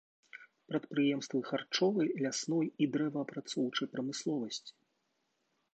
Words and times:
Прадпрыемствы 0.69 1.41
харчовай, 1.49 2.09
лясной 2.25 2.67
і 2.85 2.89
дрэваапрацоўчай 2.97 3.87
прамысловасці. 3.95 4.71